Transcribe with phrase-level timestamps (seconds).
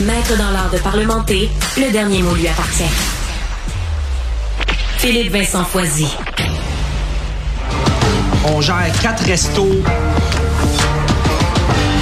[0.00, 2.84] Maître dans l'art de parlementer, le dernier mot lui appartient.
[4.96, 6.06] Philippe Vincent Foisy.
[8.44, 9.82] On gère quatre restos.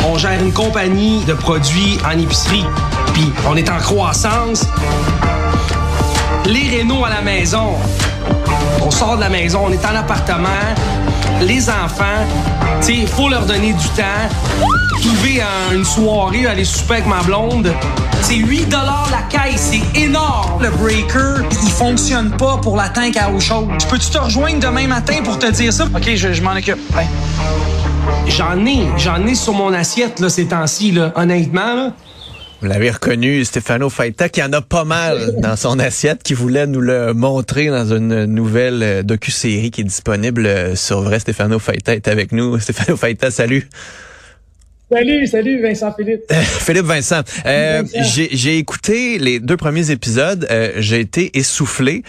[0.04, 2.66] On gère une compagnie de produits en épicerie.
[3.14, 4.66] Puis on est en croissance.
[6.44, 7.76] Les rénaux à la maison.
[8.82, 10.48] On sort de la maison, on est en appartement.
[11.40, 12.24] Les enfants,
[12.80, 14.02] tu sais, il faut leur donner du temps.
[15.00, 15.42] Trouver
[15.72, 17.72] une soirée, aller souper avec ma blonde.
[18.22, 18.74] C'est 8
[19.10, 20.62] la caisse, c'est énorme.
[20.62, 23.68] Le breaker, il fonctionne pas pour la tank à eau chaude.
[23.80, 25.84] Je peux-tu te rejoindre demain matin pour te dire ça?
[25.84, 26.78] OK, je, m'en occupe.
[28.26, 31.74] J'en ai, j'en ai sur mon assiette là, ces temps-ci, là, honnêtement.
[31.74, 31.92] Là.
[32.62, 36.66] Vous l'avez reconnu, Stefano Faita, qui en a pas mal dans son assiette, qui voulait
[36.66, 41.20] nous le montrer dans une nouvelle euh, docu-série qui est disponible euh, sur vrai.
[41.20, 42.58] Stefano Faita est avec nous.
[42.60, 43.68] Stefano Faita, salut.
[44.90, 46.22] Salut, salut Vincent Philippe.
[46.32, 47.82] Philippe Vincent, euh,
[48.14, 52.04] j'ai écouté les deux premiers épisodes, j'ai été essoufflé.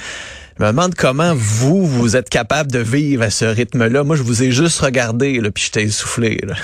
[0.59, 4.03] Je me demande comment vous, vous êtes capable de vivre à ce rythme-là.
[4.03, 6.39] Moi, je vous ai juste regardé, là, puis j'étais essoufflé.
[6.43, 6.55] Là.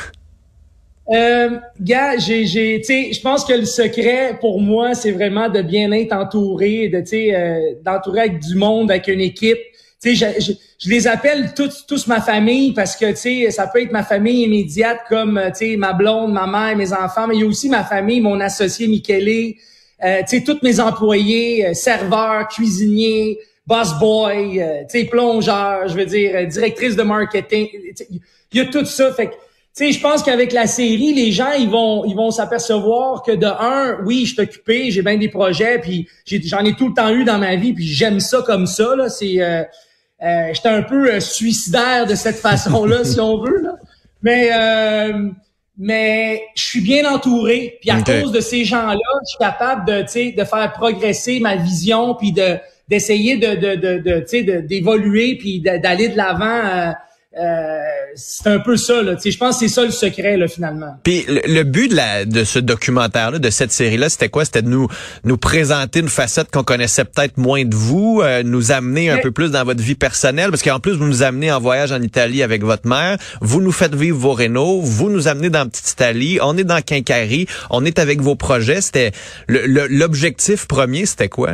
[1.09, 5.91] Euh, gars, j'ai, j'ai, je pense que le secret pour moi, c'est vraiment de bien
[5.91, 9.59] être entouré, de, tu euh, d'entourer avec du monde, avec une équipe.
[10.01, 13.67] Tu sais, je, je, les appelle tous, tous ma famille parce que, tu sais, ça
[13.67, 17.35] peut être ma famille immédiate comme, tu sais, ma blonde, ma mère, mes enfants, mais
[17.35, 19.55] il y a aussi ma famille, mon associé Michele,
[20.03, 25.87] euh, tu sais, tous mes employés, euh, serveurs, cuisiniers, boss boy, euh, tu sais, plongeur,
[25.87, 27.67] je veux dire, directrice de marketing.
[28.09, 29.33] Il y a tout ça, fait que
[29.73, 33.47] sais, je pense qu'avec la série, les gens, ils vont, ils vont s'apercevoir que de
[33.47, 37.09] un, oui, je suis occupé, j'ai bien des projets, puis j'en ai, tout le temps
[37.09, 38.95] eu dans ma vie, puis j'aime ça comme ça.
[38.95, 39.63] Là, c'est, euh,
[40.23, 43.61] euh j'étais un peu euh, suicidaire de cette façon-là, si on veut.
[43.61, 43.75] Là.
[44.21, 45.29] Mais, euh,
[45.77, 50.01] mais je suis bien entouré, puis à cause de ces gens-là, je suis capable de,
[50.03, 52.57] tu sais, de faire progresser ma vision, puis de
[52.89, 56.93] d'essayer de, de, de, de tu sais, d'évoluer, puis d'aller de l'avant.
[57.35, 57.79] Euh,
[58.15, 59.01] c'est un peu ça.
[59.01, 59.15] Là.
[59.23, 60.97] Je pense que c'est ça le secret là, finalement.
[61.03, 64.45] Puis le, but de, la, de ce documentaire-là, de cette série-là, c'était quoi?
[64.45, 64.87] C'était de nous,
[65.23, 69.31] nous présenter une facette qu'on connaissait peut-être moins de vous, euh, nous amener un peu
[69.31, 72.43] plus dans votre vie personnelle, parce qu'en plus, vous nous amenez en voyage en Italie
[72.43, 76.37] avec votre mère, vous nous faites vivre vos rénaux, vous nous amenez dans Petite Italie,
[76.41, 78.81] on est dans Quincari, on est avec vos projets.
[78.81, 79.11] C'était
[79.47, 81.53] L'objectif premier, c'était quoi?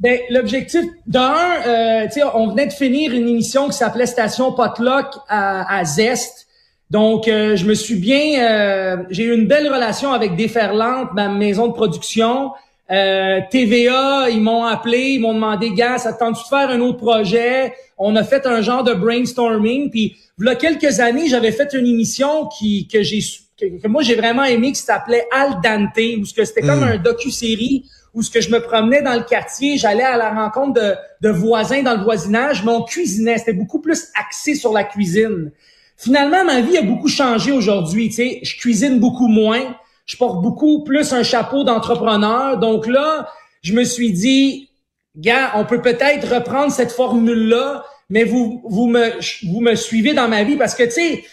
[0.00, 1.34] Ben, l'objectif d'un,
[1.66, 6.46] euh, on venait de finir une émission qui s'appelait Station Potluck à, à Zest.
[6.88, 11.28] Donc, euh, je me suis bien, euh, j'ai eu une belle relation avec Déferlante, ma
[11.28, 12.52] maison de production.
[12.90, 16.98] Euh, TVA, ils m'ont appelé, ils m'ont demandé, gars, ça tente de faire un autre
[16.98, 17.74] projet?
[17.98, 19.90] On a fait un genre de brainstorming.
[19.90, 23.20] Puis, il y a quelques années, j'avais fait une émission qui que j'ai
[23.60, 26.94] que, moi j'ai vraiment aimé, qui s'appelait Al Dante, où c'était comme hmm.
[26.94, 30.80] un docu-série où ce que je me promenais dans le quartier, j'allais à la rencontre
[30.80, 33.38] de, de, voisins dans le voisinage, mais on cuisinait.
[33.38, 35.52] C'était beaucoup plus axé sur la cuisine.
[35.96, 38.08] Finalement, ma vie a beaucoup changé aujourd'hui.
[38.08, 39.76] Tu sais, je cuisine beaucoup moins.
[40.06, 42.58] Je porte beaucoup plus un chapeau d'entrepreneur.
[42.58, 43.28] Donc là,
[43.62, 44.70] je me suis dit,
[45.16, 49.12] gars, on peut peut-être reprendre cette formule-là, mais vous, vous me,
[49.50, 51.24] vous me suivez dans ma vie parce que, tu sais,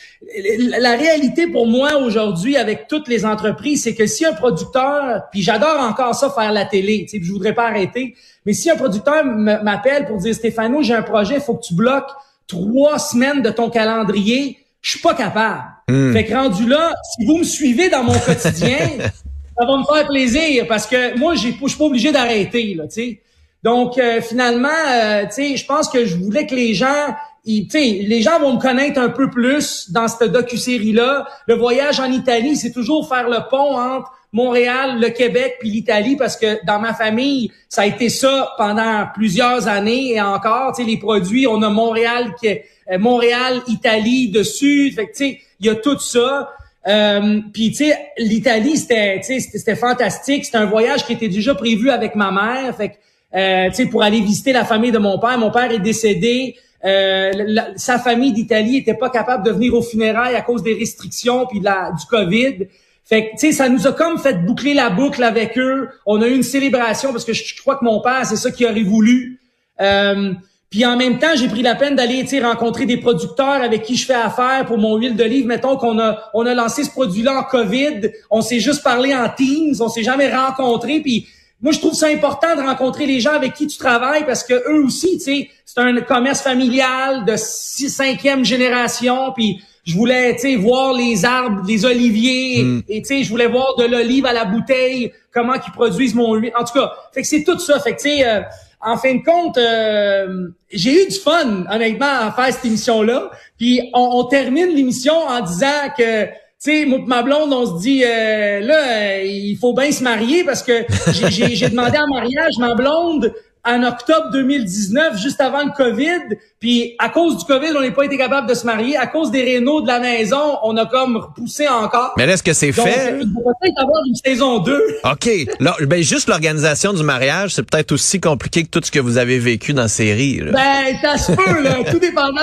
[0.80, 5.42] la réalité pour moi aujourd'hui avec toutes les entreprises, c'est que si un producteur, puis
[5.42, 8.16] j'adore encore ça faire la télé, tu sais, je voudrais pas arrêter,
[8.46, 12.10] mais si un producteur m'appelle pour dire Stéphano, j'ai un projet, faut que tu bloques
[12.48, 15.64] trois semaines de ton calendrier, je suis pas capable.
[15.90, 16.14] Hmm.
[16.14, 18.78] Fait que rendu là, si vous me suivez dans mon quotidien,
[19.58, 22.94] ça va me faire plaisir parce que moi, je suis pas obligé d'arrêter, là, tu
[22.94, 23.22] sais.
[23.68, 27.14] Donc, euh, finalement, euh, tu sais, je pense que je voulais que les gens,
[27.44, 27.68] ils,
[28.08, 31.28] les gens vont me connaître un peu plus dans cette docu-série-là.
[31.48, 36.16] Le voyage en Italie, c'est toujours faire le pont entre Montréal, le Québec puis l'Italie
[36.16, 40.86] parce que dans ma famille, ça a été ça pendant plusieurs années et encore, tu
[40.86, 44.94] sais, les produits, on a Montréal, euh, Montréal, Italie dessus.
[44.96, 46.54] Fait que, tu sais, il y a tout ça.
[46.88, 50.46] Euh, puis tu sais, l'Italie, c'était, c'était fantastique.
[50.46, 52.74] C'était un voyage qui était déjà prévu avec ma mère.
[52.74, 52.96] Fait que
[53.38, 55.38] euh, pour aller visiter la famille de mon père.
[55.38, 56.56] Mon père est décédé.
[56.86, 57.32] Euh,
[57.76, 61.60] sa famille d'Italie était pas capable de venir aux funérailles à cause des restrictions puis
[61.60, 62.68] la, du COVID.
[63.06, 65.90] Fait que, tu sais, ça nous a comme fait boucler la boucle avec eux.
[66.06, 68.66] On a eu une célébration parce que je, crois que mon père, c'est ça qu'il
[68.68, 69.40] aurait voulu.
[69.80, 70.34] Euh,
[70.70, 74.06] puis en même temps, j'ai pris la peine d'aller rencontrer des producteurs avec qui je
[74.06, 75.46] fais affaire pour mon huile d'olive.
[75.48, 79.30] Mettons qu'on a on a lancé ce produit-là en COVID, on s'est juste parlé en
[79.30, 81.00] Teams, on s'est jamais rencontré.
[81.00, 81.28] Puis
[81.62, 84.54] moi, je trouve ça important de rencontrer les gens avec qui tu travailles parce que
[84.54, 89.34] eux aussi, tu sais, c'est un commerce familial de six, cinquième génération.
[89.36, 92.84] Puis je voulais, tu sais, voir les arbres, les oliviers, Mm.
[92.90, 96.36] et tu sais, je voulais voir de l'olive à la bouteille, comment qu'ils produisent mon
[96.36, 96.52] huile.
[96.60, 97.80] En tout cas, fait que c'est tout ça.
[97.80, 98.42] Fait que tu sais, euh,
[98.80, 103.32] en fin de compte, euh, j'ai eu du fun, honnêtement, à faire cette émission-là.
[103.58, 106.28] Puis on, on termine l'émission en disant que
[106.60, 110.04] sais, moi pis ma blonde, on se dit euh, là, euh, il faut bien se
[110.04, 110.86] marier parce que
[111.30, 113.34] j'ai- demandé en mariage ma blonde
[113.66, 116.38] en octobre 2019, juste avant le COVID.
[116.62, 118.96] Puis à cause du COVID, on n'a pas été capable de se marier.
[118.96, 122.14] À cause des rénaux de la maison, on a comme repoussé encore.
[122.18, 123.18] Mais là, est-ce que c'est fait?
[123.22, 124.82] il va peut-être avoir une saison 2.
[125.04, 125.30] OK.
[125.60, 129.18] Là, ben, juste l'organisation du mariage, c'est peut-être aussi compliqué que tout ce que vous
[129.18, 130.38] avez vécu dans la série.
[130.38, 130.52] là.
[130.54, 131.84] Ben, ça se peut, là.
[131.92, 132.42] Tout dépendant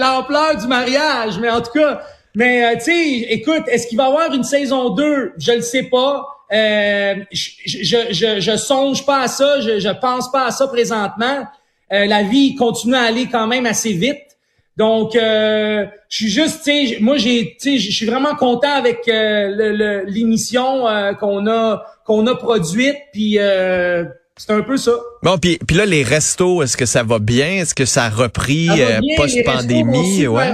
[0.00, 1.38] l'ampleur du mariage.
[1.40, 2.02] Mais en tout cas,
[2.36, 5.32] mais euh, tu sais, écoute, est-ce qu'il va y avoir une saison 2?
[5.38, 6.24] Je le sais pas.
[6.52, 9.60] Euh, je, je, je, je songe pas à ça.
[9.60, 11.44] Je, je pense pas à ça présentement.
[11.92, 14.18] Euh, la vie continue à aller quand même assez vite.
[14.76, 18.70] Donc, euh, je suis juste, tu sais, moi j'ai, tu sais, je suis vraiment content
[18.72, 24.04] avec euh, le- le- l'émission euh, qu'on a qu'on a produite, puis euh,
[24.36, 24.92] c'est un peu ça.
[25.22, 27.62] Bon, puis, puis là, les restos, est-ce que ça va bien?
[27.62, 30.26] Est-ce que ça a repris euh, post-pandémie?
[30.26, 30.52] Ouais.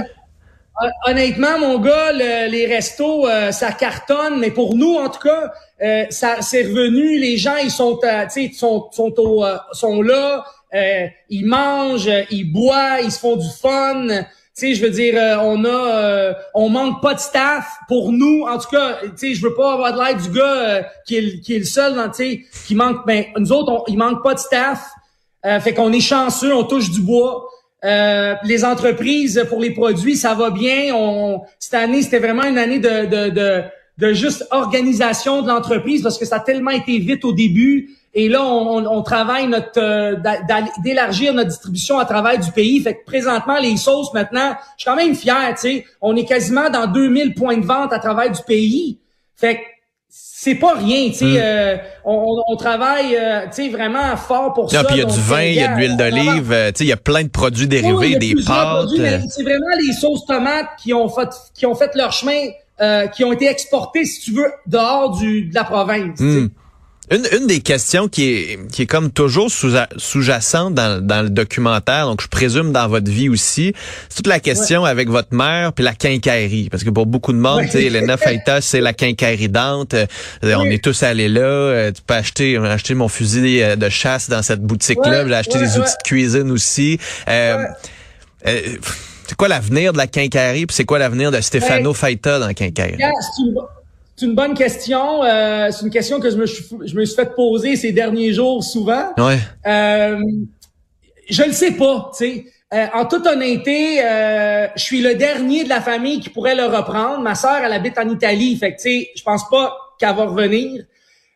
[1.05, 5.51] Honnêtement, mon gars, le- les restos, euh, ça cartonne, mais pour nous, en tout cas,
[5.81, 7.19] euh, ça c'est revenu.
[7.19, 10.43] Les gens, ils sont, euh, tu sais, sont, sont, au, euh, sont là,
[10.73, 14.07] euh, ils mangent, euh, ils boivent, ils se font du fun.
[14.59, 18.43] Je veux dire, euh, on a, euh, on manque pas de staff pour nous.
[18.47, 21.39] En tout cas, tu je veux pas avoir de l'air du gars euh, qui, est,
[21.41, 21.95] qui est le seul,
[22.67, 23.05] qui manque.
[23.05, 24.89] Ben, nous autres, on, il manque pas de staff.
[25.45, 27.47] Euh, fait qu'on est chanceux, on touche du bois.
[27.83, 30.93] Euh, les entreprises pour les produits, ça va bien.
[30.95, 33.63] On, cette année, c'était vraiment une année de, de,
[33.97, 37.89] de, juste organisation de l'entreprise parce que ça a tellement été vite au début.
[38.13, 40.15] Et là, on, on travaille notre euh,
[40.83, 42.79] d'élargir notre distribution à travers du pays.
[42.79, 45.53] Fait que présentement, les sauces maintenant, je suis quand même fier.
[45.55, 48.97] Tu sais, on est quasiment dans 2000 points de vente à travers du pays.
[49.35, 49.61] Fait que
[50.15, 51.25] c'est pas rien, tu sais.
[51.25, 51.37] Mm.
[51.41, 54.83] euh, on, on- travaille, euh, tu sais, vraiment fort pour Non, ça.
[54.83, 56.83] puis il y a du vin, il y a de l'huile d'olive, euh, tu sais,
[56.83, 58.87] il y a plein de produits dérivés, des pâtes.
[58.99, 62.39] euh, C'est vraiment les sauces tomates qui ont fait qui ont fait leur chemin,
[62.81, 66.19] euh, qui ont été exportées, si tu veux, dehors du de la province.
[66.19, 66.47] Hmm.
[67.11, 71.29] Une, une des questions qui est, qui est comme toujours sous- sous-jacente dans, dans le
[71.29, 73.73] documentaire, donc je présume dans votre vie aussi,
[74.07, 76.69] c'est toute la question avec votre mère puis la quincaillerie.
[76.69, 77.65] Parce que pour beaucoup de monde, Ouais.
[77.65, 79.93] tu sais, Elena Feitas, c'est la quincaillerie Dante.
[79.95, 80.05] Euh,
[80.43, 81.41] On est tous allés là.
[81.41, 85.23] Euh, tu peux acheter, on a acheté mon fusil euh, de chasse dans cette boutique-là.
[85.23, 86.99] Ouais, J'ai acheté des outils de cuisine aussi.
[87.27, 87.57] Euh,
[88.47, 88.61] euh,
[89.27, 92.53] c'est quoi l'avenir de la quincaillerie puis c'est quoi l'avenir de Stefano Feita dans la
[92.53, 93.01] quincaillerie?
[94.15, 95.23] C'est une, bonne question.
[95.23, 98.33] euh, c'est une question que je me, suis, je me suis fait poser ces derniers
[98.33, 99.09] jours souvent.
[99.17, 99.39] Ouais.
[99.65, 100.19] Euh,
[101.29, 102.45] je le sais pas, tu sais.
[102.73, 106.65] Euh, en toute honnêteté, euh, je suis le dernier de la famille qui pourrait le
[106.65, 107.19] reprendre.
[107.19, 110.25] Ma sœur, elle habite en Italie, fait que tu sais, je pense pas qu'elle va
[110.25, 110.83] revenir.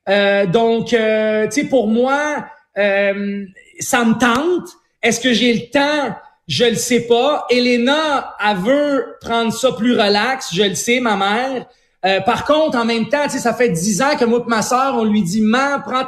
[0.10, 2.46] Euh, donc, euh, tu sais, pour moi,
[2.78, 3.46] euh,
[3.80, 4.70] ça me tente.
[5.04, 6.16] Est-ce que j'ai le temps?
[6.48, 7.46] Je le sais pas.
[7.50, 10.54] Elena, elle veut prendre ça plus relax.
[10.54, 11.66] Je le sais, ma mère.
[12.08, 14.96] Euh, par contre, en même temps, ça fait dix ans que moi et ma sœur,
[14.96, 16.06] on lui dit, man, prends,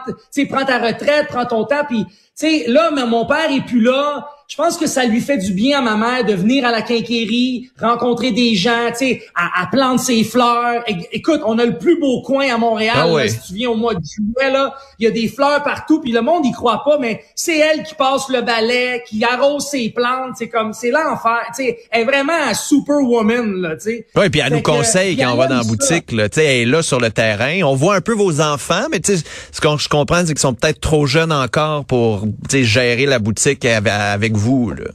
[0.49, 1.85] prends ta retraite, prends ton temps.
[2.67, 4.29] Là, mais mon père est plus là.
[4.49, 6.81] Je pense que ça lui fait du bien à ma mère de venir à la
[6.81, 10.83] quincaillerie, rencontrer des gens, tu sais, à, à planter ses fleurs.
[11.11, 12.95] Écoute, on a le plus beau coin à Montréal.
[12.97, 13.29] Ah là, ouais.
[13.29, 16.11] si tu viens au mois de juillet, là, il y a des fleurs partout, puis
[16.11, 19.91] le monde y croit pas, mais c'est elle qui passe le balai, qui arrose ses
[19.91, 24.07] plantes, c'est comme, c'est l'enfer, tu sais, elle est vraiment un superwoman, là, tu sais.
[24.15, 26.11] Oui, puis elle Fait nous conseille quand on va dans la boutique.
[26.11, 27.61] Là, Tu sais, elle est là sur le terrain.
[27.63, 30.39] On voit un peu vos enfants, mais tu sais, ce que je comprends, c'est qu'ils
[30.39, 34.71] sont peut-être trop jeunes encore pour tu sais, gérer la boutique avec, avec vous.
[34.71, 34.85] Là.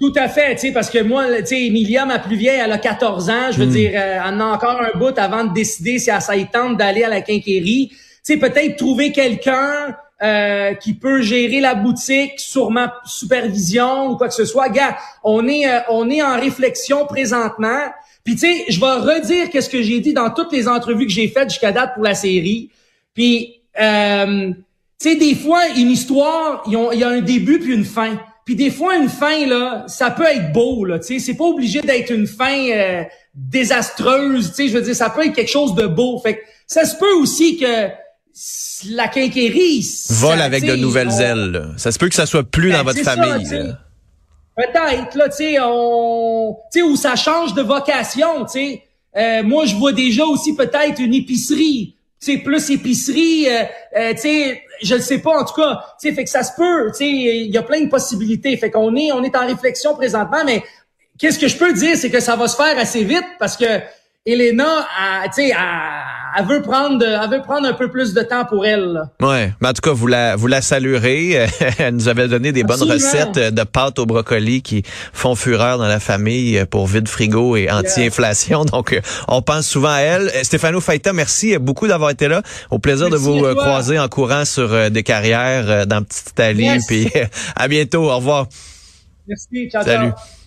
[0.00, 2.72] Tout à fait, tu sais, parce que moi, tu sais, Emilia, ma plus vieille, elle
[2.72, 3.52] a 14 ans.
[3.52, 6.20] Je veux dire, euh, elle en a encore un bout avant de décider si elle
[6.20, 7.88] ça y tente d'aller à la quincaillerie.
[7.88, 14.16] Tu sais, peut-être trouver quelqu'un euh, qui peut gérer la boutique sur ma supervision ou
[14.16, 14.68] quoi que ce soit.
[14.68, 17.84] Gars, on est, euh, on est en réflexion présentement.
[18.24, 21.12] Puis tu sais, je vais redire qu'est-ce que j'ai dit dans toutes les entrevues que
[21.12, 22.70] j'ai faites jusqu'à date pour la série.
[23.14, 24.50] Puis, euh,
[25.00, 28.18] tu sais, des fois, une histoire, il y a un début puis une fin.
[28.48, 31.18] Puis des fois, une fin, là, ça peut être beau, là, tu sais.
[31.18, 33.02] C'est pas obligé d'être une fin euh,
[33.34, 34.68] désastreuse, tu sais.
[34.68, 36.18] Je veux dire, ça peut être quelque chose de beau.
[36.20, 37.88] Fait que ça se peut aussi que
[38.88, 39.86] la quincaillerie...
[40.08, 41.50] Vole ça, avec de nouvelles on- ailes.
[41.50, 41.62] là.
[41.76, 43.44] Ça se peut que ça soit plus Ben, dans votre ça, famille.
[43.50, 43.78] là.
[44.56, 46.56] Peut-être, là, tu sais, on...
[46.72, 48.82] Tu sais, où ça change de vocation, tu sais.
[49.14, 51.96] Euh, moi, je vois déjà aussi peut-être une épicerie.
[52.18, 53.62] Tu sais, plus épicerie, euh,
[53.98, 55.80] euh, tu sais, je le sais pas, en tout cas.
[56.00, 58.56] Tu fait que ça se peut, tu sais, il y a plein de possibilités.
[58.56, 60.62] Fait qu'on est, on est en réflexion présentement, mais
[61.18, 63.80] qu'est-ce que je peux dire, c'est que ça va se faire assez vite parce que
[64.24, 64.86] Elena,
[65.34, 65.52] tu sais,
[66.38, 68.92] elle, veut prendre, elle veut prendre un peu plus de temps pour elle.
[68.92, 69.10] Là.
[69.20, 71.46] Ouais, mais en tout cas, vous la, vous la saluerez.
[71.78, 75.88] elle nous avait donné des bonnes recettes de pâtes au brocoli qui font fureur dans
[75.88, 78.64] la famille pour vide frigo et anti-inflation.
[78.72, 80.30] Donc, on pense souvent à elle.
[80.44, 82.42] Stéphano Faita, merci beaucoup d'avoir été là.
[82.70, 86.78] Au plaisir de vous croiser en courant sur des carrières dans Petite Italie.
[86.86, 87.08] Puis
[87.56, 88.10] à bientôt.
[88.10, 88.46] Au revoir.
[89.26, 89.68] Merci.
[89.70, 90.10] Ciao, Salut.
[90.10, 90.37] Ciao.